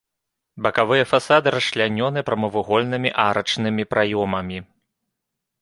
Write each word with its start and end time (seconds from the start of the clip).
Бакавыя 0.67 1.03
фасады 1.11 1.47
расчлянёны 1.57 2.19
прамавугольнымі 2.29 3.09
арачнымі 3.27 3.83
праёмамі. 3.93 4.59